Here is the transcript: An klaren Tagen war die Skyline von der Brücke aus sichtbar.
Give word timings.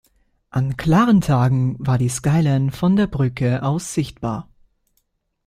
An 0.49 0.77
klaren 0.77 1.21
Tagen 1.21 1.75
war 1.77 1.99
die 1.99 2.09
Skyline 2.09 2.71
von 2.71 2.95
der 2.95 3.05
Brücke 3.05 3.61
aus 3.61 3.93
sichtbar. 3.93 4.49